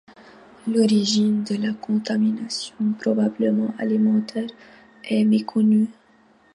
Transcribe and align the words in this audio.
L'origine 0.67 1.43
de 1.43 1.55
la 1.57 1.73
contamination, 1.73 2.73
probablement 2.99 3.71
alimentaire, 3.77 4.49
est 5.03 5.23
méconnue. 5.23 5.89